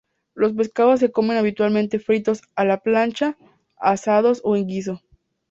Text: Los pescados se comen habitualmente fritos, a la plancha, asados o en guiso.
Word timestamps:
Los 0.33 0.53
pescados 0.53 0.99
se 0.99 1.11
comen 1.11 1.37
habitualmente 1.37 1.99
fritos, 1.99 2.41
a 2.55 2.65
la 2.65 2.79
plancha, 2.79 3.37
asados 3.77 4.41
o 4.43 4.55
en 4.55 4.65
guiso. 4.65 4.99